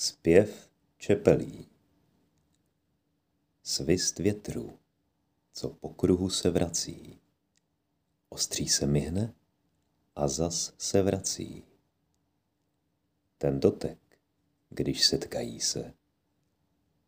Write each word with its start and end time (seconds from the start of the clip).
Zpěv 0.00 0.70
čepelí 0.98 1.68
Svist 3.62 4.18
větru, 4.18 4.78
co 5.52 5.68
po 5.68 5.88
kruhu 5.88 6.30
se 6.30 6.50
vrací. 6.50 7.20
Ostří 8.28 8.68
se 8.68 8.86
myhne 8.86 9.34
a 10.16 10.28
zas 10.28 10.72
se 10.78 11.02
vrací. 11.02 11.64
Ten 13.38 13.60
dotek, 13.60 13.98
když 14.68 15.06
setkají 15.06 15.60
se, 15.60 15.94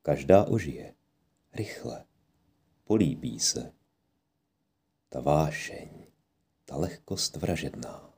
každá 0.02 0.45
ožije, 0.45 0.95
rychle, 1.52 2.04
políbí 2.84 3.40
se. 3.40 3.72
Ta 5.09 5.20
vášeň, 5.20 6.06
ta 6.64 6.77
lehkost 6.77 7.36
vražedná, 7.36 8.14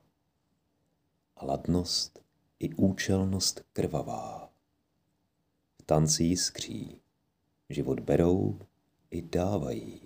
a 1.36 1.44
ladnost 1.44 2.22
i 2.58 2.74
účelnost 2.74 3.64
krvavá 3.72 4.53
tanci 5.86 6.24
jiskří, 6.24 7.00
život 7.68 8.00
berou 8.00 8.58
i 9.10 9.22
dávají. 9.22 10.00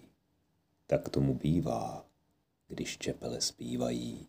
Tak 0.87 1.09
tomu 1.09 1.35
bývá, 1.35 2.07
když 2.69 2.99
čepele 2.99 3.41
zpívají. 3.41 4.27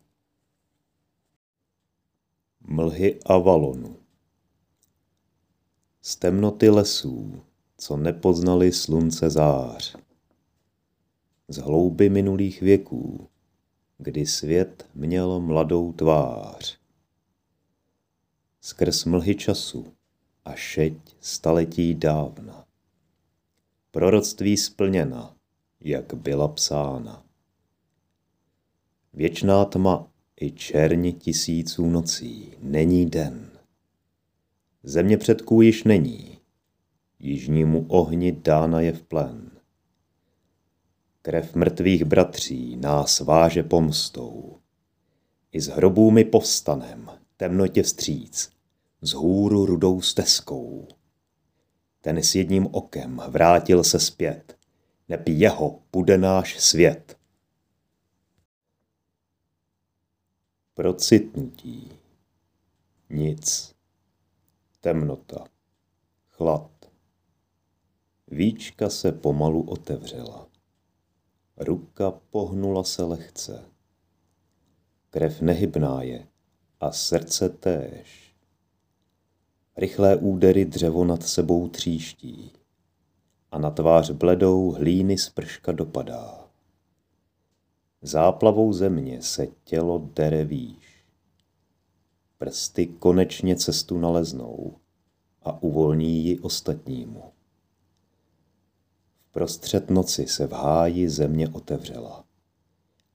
Mlhy 2.60 3.20
Avalonu 3.26 3.96
Z 6.02 6.16
temnoty 6.16 6.68
lesů, 6.68 7.42
co 7.76 7.96
nepoznali 7.96 8.72
slunce 8.72 9.30
zář. 9.30 9.96
Z 11.48 11.56
hlouby 11.56 12.08
minulých 12.08 12.60
věků, 12.60 13.28
kdy 13.98 14.26
svět 14.26 14.88
měl 14.94 15.40
mladou 15.40 15.92
tvář. 15.92 16.78
Skrz 18.60 19.04
mlhy 19.04 19.34
času, 19.34 19.92
a 20.44 20.54
šeť 20.54 21.16
staletí 21.20 21.94
dávna. 21.94 22.64
Proroctví 23.90 24.56
splněna, 24.56 25.36
jak 25.80 26.14
byla 26.14 26.48
psána. 26.48 27.22
Věčná 29.12 29.64
tma 29.64 30.06
i 30.40 30.50
čerň 30.50 31.12
tisíců 31.12 31.86
nocí 31.86 32.52
není 32.60 33.06
den. 33.06 33.50
Země 34.82 35.16
předků 35.16 35.62
již 35.62 35.84
není, 35.84 36.38
jižnímu 37.18 37.86
ohni 37.88 38.32
dána 38.32 38.80
je 38.80 38.92
v 38.92 39.02
plen. 39.02 39.50
Krev 41.22 41.54
mrtvých 41.54 42.04
bratří 42.04 42.76
nás 42.76 43.20
váže 43.20 43.62
pomstou. 43.62 44.56
I 45.52 45.60
z 45.60 45.68
hrobů 45.68 46.10
my 46.10 46.24
povstanem, 46.24 47.10
temnotě 47.36 47.82
vstříc, 47.82 48.50
z 49.02 49.12
hůru 49.12 49.66
rudou 49.66 50.00
stezkou. 50.00 50.88
Ten 52.00 52.18
s 52.18 52.34
jedním 52.34 52.66
okem 52.72 53.22
vrátil 53.28 53.84
se 53.84 54.00
zpět, 54.00 54.58
neb 55.08 55.28
jeho 55.28 55.82
bude 55.92 56.18
náš 56.18 56.60
svět. 56.60 57.18
Procitnutí. 60.74 61.92
Nic. 63.10 63.74
Temnota. 64.80 65.44
Chlad. 66.28 66.70
Víčka 68.28 68.90
se 68.90 69.12
pomalu 69.12 69.62
otevřela. 69.62 70.48
Ruka 71.56 72.10
pohnula 72.10 72.84
se 72.84 73.02
lehce. 73.02 73.64
Krev 75.10 75.40
nehybná 75.40 76.02
je 76.02 76.26
a 76.80 76.92
srdce 76.92 77.48
též. 77.48 78.29
Rychlé 79.80 80.16
údery 80.16 80.64
dřevo 80.64 81.04
nad 81.04 81.22
sebou 81.22 81.68
tříští 81.68 82.52
a 83.50 83.58
na 83.58 83.70
tvář 83.70 84.10
bledou 84.10 84.70
hlíny 84.70 85.18
sprška 85.18 85.72
dopadá. 85.72 86.48
Záplavou 88.02 88.72
země 88.72 89.22
se 89.22 89.46
tělo 89.64 90.10
dere 90.14 90.44
výš. 90.44 91.04
Prsty 92.38 92.86
konečně 92.86 93.56
cestu 93.56 93.98
naleznou 93.98 94.76
a 95.42 95.62
uvolní 95.62 96.24
ji 96.24 96.38
ostatnímu. 96.38 97.22
V 99.28 99.32
prostřed 99.32 99.90
noci 99.90 100.26
se 100.26 100.46
v 100.46 100.52
háji 100.52 101.08
země 101.08 101.48
otevřela 101.48 102.24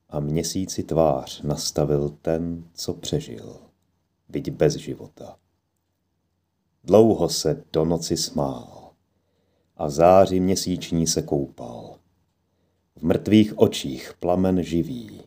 a 0.08 0.20
měsíci 0.20 0.82
tvář 0.82 1.42
nastavil 1.42 2.08
ten, 2.22 2.64
co 2.74 2.94
přežil, 2.94 3.56
byť 4.28 4.50
bez 4.50 4.74
života. 4.74 5.38
Dlouho 6.86 7.28
se 7.28 7.64
do 7.72 7.84
noci 7.84 8.16
smál 8.16 8.92
a 9.76 9.86
v 9.86 9.90
záři 9.90 10.40
měsíční 10.40 11.06
se 11.06 11.22
koupal. 11.22 11.98
V 12.96 13.02
mrtvých 13.02 13.58
očích 13.58 14.14
plamen 14.20 14.62
živý. 14.62 15.20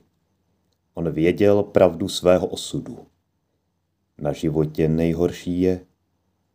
On 0.94 1.12
věděl 1.12 1.64
pravdu 1.64 2.08
svého 2.08 2.48
osudu. 2.48 3.08
Na 4.18 4.34
životě 4.34 4.90
nejhorší 4.90 5.62
je, 5.62 5.86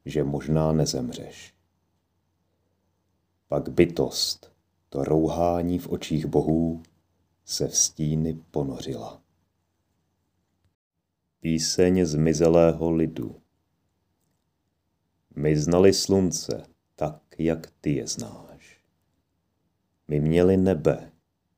že 0.04 0.24
možná 0.24 0.72
nezemřeš. 0.72 1.54
Pak 3.48 3.68
bytost, 3.68 4.52
to 4.88 5.04
rouhání 5.04 5.78
v 5.78 5.88
očích 5.88 6.26
bohů, 6.26 6.82
se 7.44 7.68
v 7.68 7.76
stíny 7.76 8.38
ponořila. 8.50 9.22
Píseň 11.40 12.04
zmizelého 12.04 12.90
lidu 12.90 13.43
my 15.36 15.56
znali 15.56 15.92
slunce 15.92 16.66
tak, 16.96 17.22
jak 17.38 17.72
ty 17.80 17.94
je 17.94 18.06
znáš. 18.06 18.80
My 20.08 20.20
měli 20.20 20.56
nebe, 20.56 21.12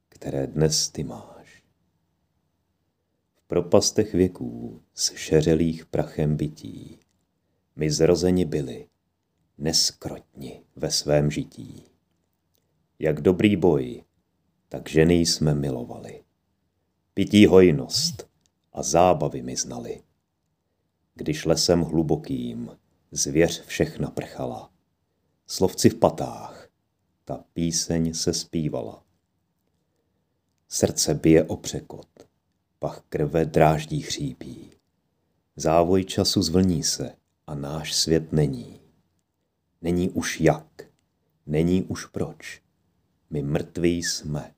které 0.09 0.47
dnes 0.47 0.89
ty 0.89 1.05
máš. 1.05 1.65
V 3.37 3.43
propastech 3.47 4.15
věků, 4.15 4.83
s 4.95 5.13
šeřelých 5.13 5.87
prachem 5.87 6.37
bytí, 6.37 6.99
my 7.77 7.91
zrozeni 7.91 8.45
byli, 8.45 8.89
neskrotni 9.59 10.63
ve 10.77 10.91
svém 10.91 11.31
žití. 11.31 11.85
Jak 12.99 13.21
dobrý 13.21 13.57
boj, 13.57 14.05
tak 14.69 14.89
ženy 14.89 15.15
jsme 15.15 15.55
milovali. 15.55 16.25
Pití 17.15 17.47
hojnost 17.47 18.29
a 18.73 18.83
zábavy 18.83 19.43
my 19.43 19.57
znali. 19.57 20.03
Když 21.15 21.45
lesem 21.45 21.81
hlubokým 21.81 22.71
zvěř 23.17 23.65
všechna 23.67 24.11
prchala. 24.11 24.71
Slovci 25.47 25.91
v 25.91 25.95
patách, 25.95 26.69
ta 27.25 27.45
píseň 27.53 28.15
se 28.15 28.35
zpívala. 28.35 29.05
Srdce 30.69 31.15
bije 31.15 31.45
o 31.45 31.57
překot, 31.57 32.09
pach 32.79 33.03
krve 33.09 33.45
dráždí 33.45 34.01
chřípí. 34.01 34.71
Závoj 35.57 36.05
času 36.05 36.43
zvlní 36.43 36.83
se 36.83 37.17
a 37.47 37.55
náš 37.55 37.95
svět 37.95 38.33
není. 38.33 38.81
Není 39.83 40.11
už 40.11 40.41
jak, 40.41 40.83
není 41.47 41.83
už 41.83 42.07
proč. 42.07 42.63
My 43.31 43.43
mrtví 43.43 44.03
jsme. 44.03 44.55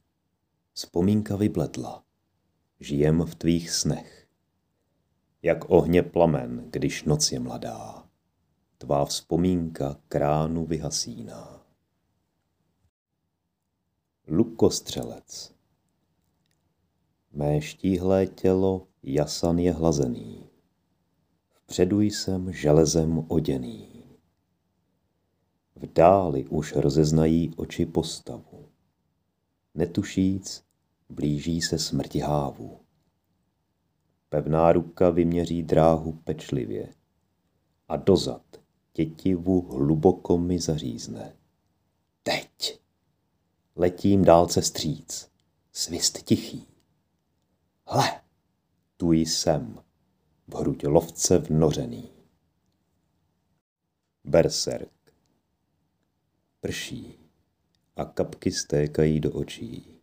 Vzpomínka 0.72 1.36
vybledla. 1.36 2.04
Žijem 2.80 3.22
v 3.22 3.34
tvých 3.34 3.70
snech. 3.70 4.26
Jak 5.42 5.70
ohně 5.70 6.02
plamen, 6.02 6.64
když 6.70 7.04
noc 7.04 7.32
je 7.32 7.40
mladá 7.40 8.07
tvá 8.78 9.04
vzpomínka 9.04 10.00
kránu 10.08 10.66
vyhasíná. 10.66 11.62
Lukostřelec 14.28 15.54
Mé 17.32 17.60
štíhlé 17.60 18.26
tělo 18.26 18.86
jasan 19.02 19.58
je 19.58 19.72
hlazený, 19.72 20.46
vpředu 21.50 22.00
jsem 22.00 22.52
železem 22.52 23.24
oděný. 23.28 24.04
V 25.76 25.92
dáli 25.92 26.46
už 26.46 26.72
rozeznají 26.72 27.54
oči 27.56 27.86
postavu. 27.86 28.68
Netušíc, 29.74 30.64
blíží 31.08 31.62
se 31.62 31.78
smrti 31.78 32.18
hávu. 32.18 32.80
Pevná 34.28 34.72
ruka 34.72 35.10
vyměří 35.10 35.62
dráhu 35.62 36.12
pečlivě 36.12 36.94
a 37.88 37.96
dozad 37.96 38.57
tětivu 38.98 39.60
hluboko 39.60 40.38
mi 40.38 40.58
zařízne. 40.58 41.36
Teď! 42.22 42.80
Letím 43.76 44.24
dálce 44.24 44.62
stříc. 44.62 45.30
Svist 45.72 46.22
tichý. 46.22 46.66
Hle! 47.86 48.20
Tu 48.96 49.12
jsem, 49.12 49.82
v 50.46 50.54
hruď 50.54 50.84
lovce 50.86 51.38
vnořený. 51.38 52.10
Berserk. 54.24 55.14
Prší 56.60 57.18
a 57.96 58.04
kapky 58.04 58.52
stékají 58.52 59.20
do 59.20 59.32
očí. 59.32 60.00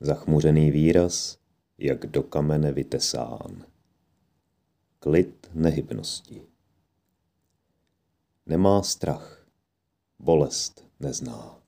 Zachmuřený 0.00 0.70
výraz, 0.70 1.38
jak 1.78 2.06
do 2.06 2.22
kamene 2.22 2.72
vytesán. 2.72 3.66
Klid 4.98 5.50
nehybnosti. 5.54 6.51
Nemá 8.46 8.82
strach, 8.82 9.46
bolest 10.18 10.88
nezná, 11.00 11.62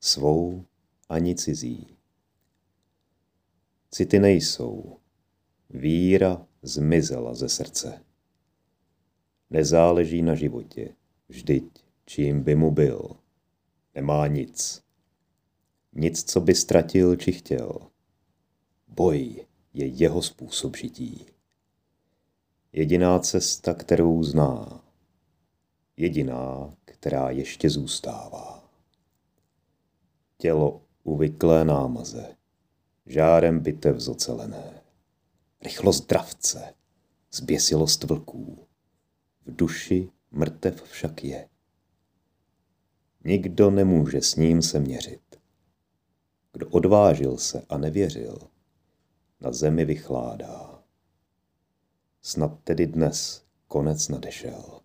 svou 0.00 0.64
ani 1.08 1.34
cizí. 1.34 1.96
City 3.90 4.18
nejsou, 4.18 4.96
víra 5.70 6.46
zmizela 6.62 7.34
ze 7.34 7.48
srdce. 7.48 8.04
Nezáleží 9.50 10.22
na 10.22 10.34
životě, 10.34 10.94
vždyť 11.28 11.84
čím 12.04 12.42
by 12.42 12.54
mu 12.54 12.70
byl. 12.70 13.16
Nemá 13.94 14.26
nic. 14.26 14.82
Nic, 15.92 16.24
co 16.24 16.40
by 16.40 16.54
ztratil 16.54 17.16
či 17.16 17.32
chtěl. 17.32 17.90
Boj 18.88 19.46
je 19.74 19.86
jeho 19.86 20.22
způsob 20.22 20.76
žití. 20.76 21.26
Jediná 22.72 23.18
cesta, 23.18 23.74
kterou 23.74 24.22
zná. 24.22 24.85
Jediná, 25.96 26.74
která 26.84 27.30
ještě 27.30 27.70
zůstává. 27.70 28.70
Tělo 30.38 30.82
uvyklé 31.02 31.64
námaze, 31.64 32.36
žárem 33.06 33.60
bitev 33.60 34.00
zocelené. 34.00 34.82
Rychlost 35.62 36.06
dravce, 36.06 36.74
zběsilost 37.32 38.04
vlků. 38.04 38.66
V 39.46 39.56
duši 39.56 40.10
mrtev 40.30 40.82
však 40.82 41.24
je. 41.24 41.48
Nikdo 43.24 43.70
nemůže 43.70 44.20
s 44.22 44.36
ním 44.36 44.62
se 44.62 44.80
měřit. 44.80 45.40
Kdo 46.52 46.68
odvážil 46.68 47.38
se 47.38 47.62
a 47.68 47.78
nevěřil, 47.78 48.38
na 49.40 49.52
zemi 49.52 49.84
vychládá. 49.84 50.82
Snad 52.22 52.60
tedy 52.64 52.86
dnes 52.86 53.44
konec 53.68 54.08
nadešel. 54.08 54.80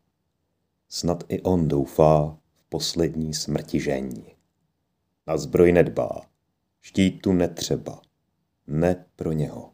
Snad 0.94 1.24
i 1.28 1.42
on 1.42 1.68
doufá 1.68 2.38
v 2.54 2.64
poslední 2.64 3.34
smrti 3.34 3.80
žení. 3.80 4.36
Na 5.28 5.38
zbroj 5.38 5.72
nedbá, 5.72 6.22
štítu 6.82 7.34
netřeba, 7.34 8.02
ne 8.68 9.06
pro 9.16 9.32
něho. 9.32 9.74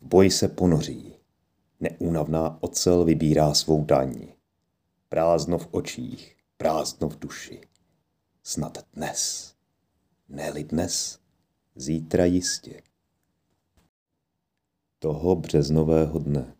V 0.00 0.06
boji 0.06 0.30
se 0.30 0.48
ponoří, 0.48 1.16
neúnavná 1.80 2.62
ocel 2.62 3.04
vybírá 3.04 3.54
svou 3.54 3.84
daň. 3.84 4.28
Prázdno 5.08 5.58
v 5.58 5.68
očích, 5.70 6.36
prázdno 6.56 7.08
v 7.08 7.18
duši. 7.18 7.60
Snad 8.42 8.78
dnes, 8.94 9.54
ne 10.28 10.52
dnes, 10.52 11.18
zítra 11.74 12.24
jistě. 12.24 12.82
Toho 14.98 15.36
březnového 15.36 16.18
dne. 16.18 16.54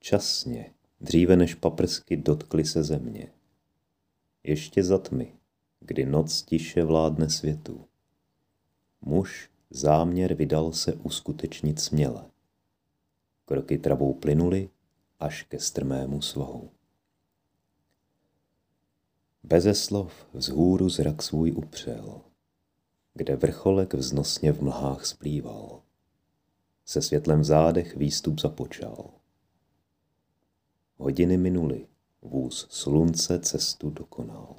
Časně, 0.00 0.74
dříve 1.00 1.36
než 1.36 1.54
paprsky 1.54 2.16
dotkly 2.16 2.64
se 2.64 2.82
země. 2.82 3.32
Ještě 4.42 4.84
za 4.84 4.98
tmy, 4.98 5.32
kdy 5.80 6.06
noc 6.06 6.42
tiše 6.42 6.84
vládne 6.84 7.30
světu. 7.30 7.84
Muž 9.00 9.50
záměr 9.70 10.34
vydal 10.34 10.72
se 10.72 10.92
uskutečnit 10.92 11.80
směle. 11.80 12.24
Kroky 13.44 13.78
travou 13.78 14.14
plynuly 14.14 14.70
až 15.20 15.42
ke 15.42 15.58
strmému 15.58 16.22
svahu. 16.22 16.70
Beze 19.42 19.74
slov 19.74 20.26
vzhůru 20.32 20.88
zrak 20.88 21.22
svůj 21.22 21.52
upřel, 21.52 22.20
kde 23.14 23.36
vrcholek 23.36 23.94
vznosně 23.94 24.52
v 24.52 24.62
mlhách 24.62 25.06
splýval. 25.06 25.82
Se 26.84 27.02
světlem 27.02 27.40
v 27.40 27.44
zádech 27.44 27.96
výstup 27.96 28.40
započal. 28.40 29.10
Hodiny 30.98 31.36
minuly, 31.36 31.86
vůz 32.22 32.66
slunce 32.70 33.40
cestu 33.40 33.90
dokonal. 33.90 34.56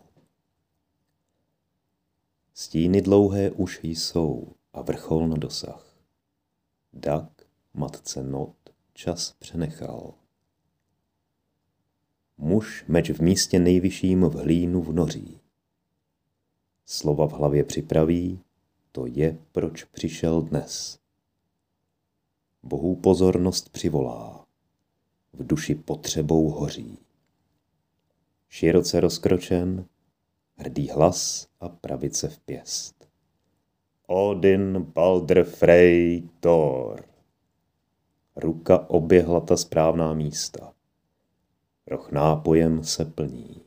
Stíny 2.54 3.02
dlouhé 3.02 3.52
už 3.52 3.80
jsou 3.84 4.54
a 4.74 4.82
vrchol 4.82 5.28
na 5.28 5.38
dosah. 5.38 5.98
Dak, 6.94 7.48
matce 7.74 8.24
not, 8.24 8.56
čas 8.94 9.32
přenechal. 9.40 10.14
Muž 12.38 12.86
meč 12.88 13.10
v 13.10 13.22
místě 13.22 13.60
nejvyšším 13.60 14.22
v 14.22 14.34
hlínu 14.34 14.82
vnoří. 14.82 15.40
Slova 16.86 17.28
v 17.28 17.32
hlavě 17.32 17.64
připraví, 17.64 18.40
to 18.92 19.06
je, 19.06 19.38
proč 19.52 19.84
přišel 19.84 20.42
dnes. 20.42 21.00
Bohů 22.64 22.96
pozornost 22.96 23.70
přivolá, 23.70 24.47
v 25.38 25.48
duši 25.48 25.76
potřebou 25.76 26.50
hoří. 26.50 26.98
Široce 28.50 29.00
rozkročen, 29.00 29.86
hrdý 30.56 30.90
hlas 30.90 31.48
a 31.60 31.70
pravice 31.70 32.30
v 32.30 32.40
pěst. 32.40 33.10
Odin, 34.08 34.82
Balder, 34.82 35.44
Frey, 35.44 36.24
Thor. 36.40 37.06
Ruka 38.36 38.90
oběhla 38.90 39.40
ta 39.40 39.58
správná 39.58 40.14
místa. 40.14 40.74
Roh 41.88 42.12
nápojem 42.12 42.84
se 42.84 43.06
plní. 43.06 43.62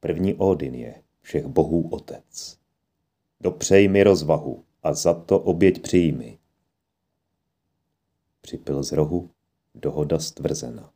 První 0.00 0.34
Odin 0.34 0.74
je 0.74 1.02
všech 1.20 1.46
bohů 1.46 1.88
otec. 1.88 2.58
Dopřej 3.40 3.88
mi 3.88 4.02
rozvahu 4.02 4.64
a 4.82 4.94
za 4.94 5.14
to 5.14 5.38
oběť 5.38 5.82
přijmi. 5.82 6.38
Připil 8.46 8.82
z 8.82 8.92
rohu, 8.92 9.30
dohoda 9.74 10.18
stvrzena. 10.18 10.92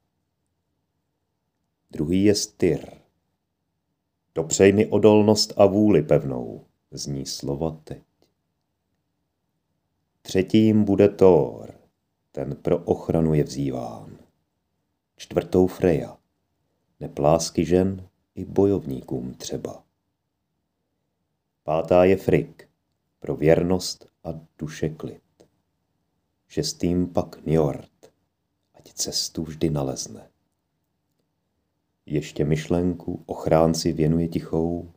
Druhý 1.91 2.25
je 2.25 2.35
Styr. 2.35 2.87
Dopřej 4.35 4.73
mi 4.73 4.87
odolnost 4.87 5.53
a 5.57 5.67
vůli 5.67 6.03
pevnou, 6.03 6.67
zní 6.91 7.27
slova 7.27 7.71
teď. 7.85 8.03
Třetím 10.23 10.85
bude 10.85 11.09
Thor, 11.09 11.75
ten 12.33 12.57
pro 12.57 12.79
ochranu 12.79 13.35
je 13.35 13.45
vzýván. 13.45 14.19
Čtvrtou 15.17 15.67
Freja, 15.67 16.19
neplásky 17.01 17.65
žen 17.65 18.09
i 18.35 18.45
bojovníkům 18.45 19.35
třeba. 19.35 19.85
Pátá 21.63 22.05
je 22.05 22.17
Frik, 22.17 22.69
pro 23.19 23.37
věrnost 23.37 24.07
a 24.25 24.41
duše 24.59 24.89
klid. 24.89 25.30
Šestým 26.51 27.07
pak 27.07 27.47
Njord, 27.47 28.11
ať 28.75 28.93
cestu 28.93 29.43
vždy 29.43 29.71
nalezne. 29.71 30.31
Ještě 32.07 32.45
myšlenku 32.45 33.23
ochránci 33.27 33.93
věnuje 33.93 34.29
tichou, 34.29 34.91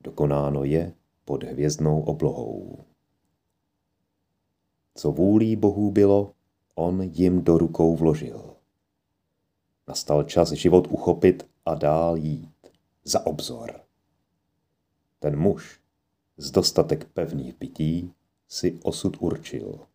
dokonáno 0.00 0.64
je 0.64 0.92
pod 1.24 1.44
hvězdnou 1.44 2.02
oblohou. 2.02 2.84
Co 4.94 5.12
vůlí 5.12 5.56
bohů 5.56 5.90
bylo, 5.90 6.32
on 6.74 7.02
jim 7.02 7.44
do 7.44 7.58
rukou 7.58 7.96
vložil. 7.96 8.56
Nastal 9.88 10.22
čas 10.22 10.52
život 10.52 10.86
uchopit 10.90 11.46
a 11.64 11.74
dál 11.74 12.16
jít. 12.16 12.66
Za 13.04 13.26
obzor. 13.26 13.80
Ten 15.18 15.38
muž, 15.38 15.80
z 16.36 16.50
dostatek 16.50 17.04
pevných 17.04 17.54
pití, 17.54 18.12
si 18.48 18.80
osud 18.82 19.16
určil. 19.20 19.86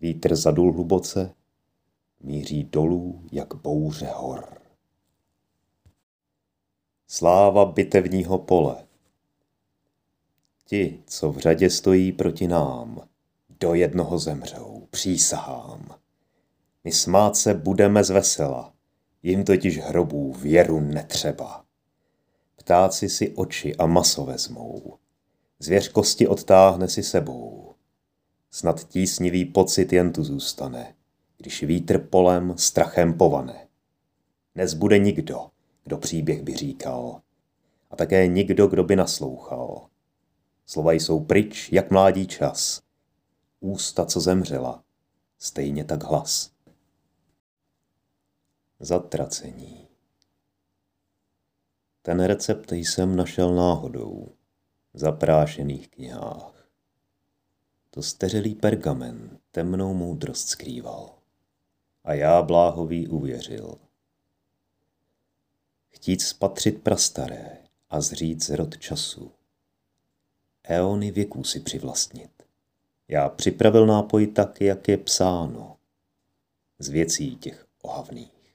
Vítr 0.00 0.36
zadul 0.36 0.72
hluboce, 0.72 1.34
míří 2.20 2.64
dolů 2.64 3.22
jak 3.32 3.54
bouře 3.54 4.10
hor. 4.14 4.62
Sláva 7.06 7.64
bitevního 7.64 8.38
pole. 8.38 8.86
Ti, 10.64 11.02
co 11.06 11.32
v 11.32 11.38
řadě 11.38 11.70
stojí 11.70 12.12
proti 12.12 12.48
nám, 12.48 13.08
do 13.60 13.74
jednoho 13.74 14.18
zemřou, 14.18 14.86
přísahám. 14.90 15.94
My 16.84 16.92
smát 16.92 17.36
se 17.36 17.54
budeme 17.54 18.04
z 18.04 18.10
vesela, 18.10 18.72
jim 19.22 19.44
totiž 19.44 19.78
hrobů 19.78 20.32
věru 20.32 20.80
netřeba. 20.80 21.64
Ptáci 22.56 23.08
si 23.08 23.34
oči 23.34 23.76
a 23.76 23.86
maso 23.86 24.24
vezmou, 24.24 24.98
zvěř 25.58 25.88
kosti 25.88 26.26
odtáhne 26.26 26.88
si 26.88 27.02
sebou. 27.02 27.74
Snad 28.50 28.88
tísnivý 28.88 29.44
pocit 29.44 29.92
jen 29.92 30.12
tu 30.12 30.24
zůstane, 30.24 30.94
když 31.36 31.62
vítr 31.62 31.98
polem 31.98 32.58
strachem 32.58 33.18
povane. 33.18 33.66
Nezbude 34.54 34.98
nikdo, 34.98 35.50
kdo 35.84 35.98
příběh 35.98 36.42
by 36.42 36.56
říkal, 36.56 37.20
a 37.90 37.96
také 37.96 38.26
nikdo, 38.26 38.66
kdo 38.66 38.84
by 38.84 38.96
naslouchal. 38.96 39.88
Slova 40.66 40.92
jsou 40.92 41.24
pryč, 41.24 41.72
jak 41.72 41.90
mládí 41.90 42.26
čas. 42.26 42.82
Ústa, 43.60 44.06
co 44.06 44.20
zemřela, 44.20 44.84
stejně 45.38 45.84
tak 45.84 46.04
hlas. 46.04 46.50
Zatracení. 48.80 49.88
Ten 52.02 52.24
recept 52.24 52.72
jsem 52.72 53.16
našel 53.16 53.54
náhodou 53.54 54.28
v 54.94 54.98
zaprášených 54.98 55.88
knihách. 55.88 56.57
To 57.90 58.02
steřelý 58.02 58.54
pergamen 58.54 59.38
temnou 59.50 59.94
moudrost 59.94 60.48
skrýval. 60.48 61.18
A 62.04 62.14
já 62.14 62.42
bláhový 62.42 63.08
uvěřil. 63.08 63.78
Chtít 65.88 66.22
spatřit 66.22 66.82
prastaré 66.82 67.58
a 67.90 68.00
zříct 68.00 68.50
rod 68.50 68.78
času. 68.78 69.32
Eony 70.64 71.10
věků 71.10 71.44
si 71.44 71.60
přivlastnit. 71.60 72.42
Já 73.08 73.28
připravil 73.28 73.86
nápoj 73.86 74.26
tak, 74.26 74.60
jak 74.60 74.88
je 74.88 74.96
psáno. 74.96 75.76
Z 76.78 76.88
věcí 76.88 77.36
těch 77.36 77.66
ohavných. 77.82 78.54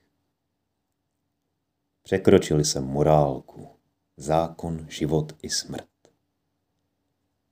Překročili 2.03 2.65
jsem 2.65 2.83
morálku, 2.83 3.69
zákon, 4.17 4.85
život 4.89 5.33
i 5.41 5.49
smrt. 5.49 5.92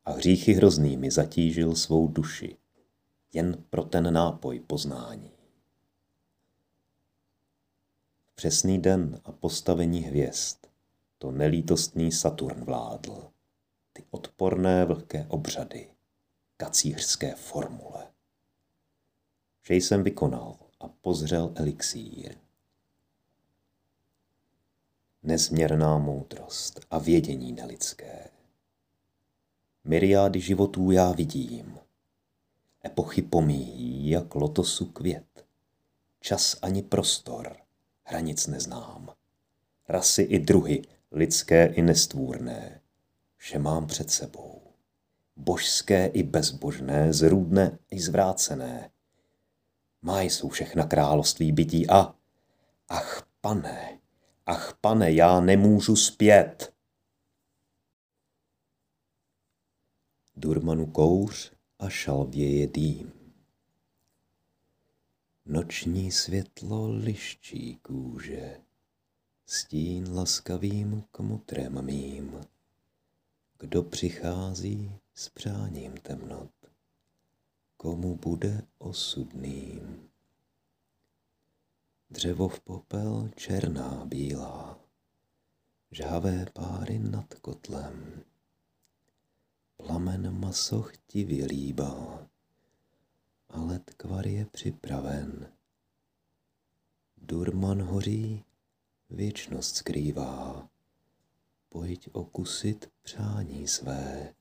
A 0.05 0.11
hříchy 0.11 0.53
hroznými 0.53 1.11
zatížil 1.11 1.75
svou 1.75 2.07
duši, 2.07 2.57
jen 3.33 3.63
pro 3.69 3.83
ten 3.83 4.13
nápoj 4.13 4.59
poznání. 4.59 5.31
Přesný 8.35 8.81
den 8.81 9.21
a 9.25 9.31
postavení 9.31 9.99
hvězd 9.99 10.57
to 11.17 11.31
nelítostný 11.31 12.11
Saturn 12.11 12.63
vládl. 12.63 13.31
Ty 13.93 14.03
odporné 14.11 14.85
vlhké 14.85 15.25
obřady, 15.29 15.89
kacířské 16.57 17.35
formule. 17.35 18.07
Vše 19.61 19.73
jsem 19.73 20.03
vykonal 20.03 20.55
a 20.79 20.87
pozřel 20.87 21.53
elixír. 21.55 22.35
Nezměrná 25.23 25.97
moudrost 25.97 26.85
a 26.91 26.99
vědění 26.99 27.53
nelidské. 27.53 28.29
Myriády 29.83 30.39
životů 30.39 30.91
já 30.91 31.11
vidím. 31.11 31.79
Epochy 32.85 33.21
pomíjí, 33.21 34.09
jak 34.09 34.35
lotosu 34.35 34.85
květ. 34.85 35.45
Čas 36.19 36.57
ani 36.61 36.83
prostor, 36.83 37.57
hranic 38.03 38.47
neznám. 38.47 39.09
Rasy 39.89 40.21
i 40.21 40.39
druhy, 40.39 40.81
lidské 41.11 41.65
i 41.65 41.81
nestvůrné, 41.81 42.81
vše 43.37 43.59
mám 43.59 43.87
před 43.87 44.11
sebou. 44.11 44.61
Božské 45.35 46.05
i 46.05 46.23
bezbožné, 46.23 47.13
zrůdné 47.13 47.77
i 47.91 47.99
zvrácené. 47.99 48.89
Má 50.01 50.21
jsou 50.21 50.49
všechna 50.49 50.85
království 50.85 51.51
bytí 51.51 51.89
a... 51.89 52.15
Ach, 52.89 53.27
pane, 53.41 53.99
ach, 54.45 54.77
pane, 54.81 55.11
já 55.11 55.39
nemůžu 55.39 55.95
zpět. 55.95 56.73
Durmanu 60.41 60.85
kouř 60.85 61.51
a 61.79 61.89
šalvěje 61.89 62.67
dým. 62.67 63.11
Noční 65.45 66.11
světlo 66.11 66.89
liščí 66.89 67.75
kůže, 67.75 68.61
stín 69.45 70.13
laskavým 70.13 71.03
kmotrem 71.11 71.85
mým. 71.85 72.41
Kdo 73.59 73.83
přichází 73.83 74.91
s 75.13 75.29
přáním 75.29 75.97
temnot, 75.97 76.51
komu 77.77 78.15
bude 78.15 78.61
osudným. 78.77 80.09
Dřevo 82.09 82.47
v 82.47 82.59
popel 82.59 83.29
černá 83.35 84.05
bílá, 84.05 84.79
žhavé 85.91 86.45
páry 86.53 86.99
nad 86.99 87.33
kotlem. 87.33 88.23
Plamen 89.85 90.39
maso 90.39 90.81
chtivě 90.81 91.45
líbá, 91.45 92.27
ale 93.49 93.79
tkvar 93.79 94.27
je 94.27 94.45
připraven. 94.45 95.53
Durman 97.17 97.81
hoří, 97.81 98.43
věčnost 99.09 99.75
skrývá, 99.75 100.69
pojď 101.69 102.09
okusit 102.11 102.91
přání 103.01 103.67
své. 103.67 104.33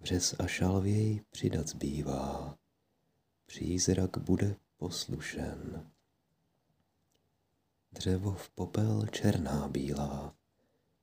Vřes 0.00 0.34
a 0.38 0.46
šalvěj 0.46 1.24
přidat 1.30 1.68
zbývá, 1.68 2.58
přízrak 3.46 4.18
bude 4.18 4.56
poslušen. 4.76 5.90
Dřevo 7.92 8.34
v 8.34 8.50
popel 8.50 9.06
černá 9.06 9.68
bílá, 9.68 10.34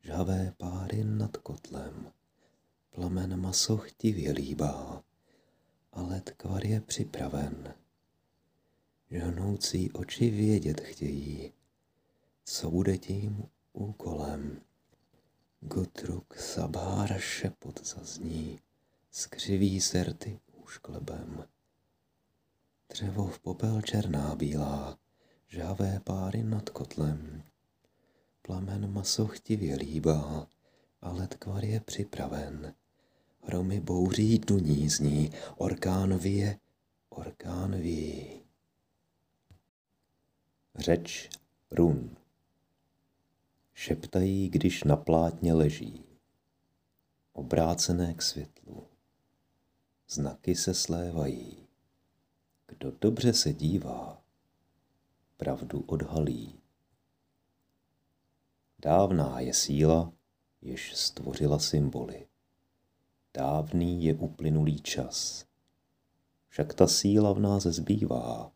žhavé 0.02 0.54
páry 0.58 1.04
nad 1.04 1.38
kotlem, 1.38 2.12
plamen 2.92 3.42
maso 3.42 3.78
chtivě 3.78 4.32
líbá, 4.32 5.04
ale 5.92 6.22
tkvar 6.22 6.66
je 6.66 6.82
připraven. 6.82 7.74
Žhnoucí 9.12 9.92
oči 9.92 10.30
vědět 10.30 10.82
chtějí, 10.82 11.54
co 12.46 12.72
bude 12.72 12.98
tím 12.98 13.44
úkolem. 13.74 14.62
Gutruk 15.62 16.36
Sabára 16.36 17.20
šepot 17.20 17.88
zazní, 17.88 18.60
skřiví 19.12 19.82
serty 19.82 20.40
úšklebem. 20.64 21.48
Dřevo 22.90 23.28
v 23.28 23.40
popel 23.40 23.82
černá 23.82 24.36
bílá, 24.36 24.98
žhavé 25.48 26.00
páry 26.04 26.44
nad 26.44 26.70
kotlem. 26.70 27.44
Plamen 28.42 28.94
maso 28.94 29.28
chtivě 29.28 29.76
líbá, 29.76 30.48
ale 31.02 31.28
tkvar 31.28 31.66
je 31.66 31.80
připraven. 31.80 32.76
Hromy 33.42 33.80
bouří 33.80 34.40
duní 34.40 34.90
zní, 34.90 35.32
orkán 35.58 36.18
vije, 36.18 36.60
orkán 37.10 37.76
ví. 37.76 38.42
Řeč 40.76 41.30
run. 41.72 42.18
Šeptají, 43.74 44.50
když 44.50 44.84
na 44.84 44.96
plátně 44.96 45.54
leží, 45.54 46.04
obrácené 47.34 48.14
k 48.14 48.22
světlu. 48.22 48.88
Znaky 50.08 50.56
se 50.56 50.74
slévají. 50.74 51.68
Kdo 52.68 52.92
dobře 52.92 53.34
se 53.34 53.54
dívá, 53.54 54.22
pravdu 55.38 55.84
odhalí. 55.88 56.60
Dávná 58.80 59.40
je 59.40 59.54
síla, 59.54 60.14
jež 60.62 60.96
stvořila 60.96 61.60
symboly. 61.60 62.28
Dávný 63.34 64.04
je 64.04 64.16
uplynulý 64.16 64.82
čas. 64.82 65.46
Však 66.48 66.74
ta 66.74 66.88
síla 66.88 67.34
v 67.34 67.40
nás 67.40 67.64
zbývá. 67.64 68.52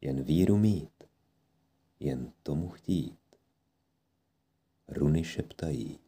Jen 0.00 0.22
víru 0.22 0.56
mít, 0.56 1.04
jen 2.00 2.32
tomu 2.42 2.68
chtít. 2.68 3.18
Runy 4.88 5.24
šeptají. 5.24 5.98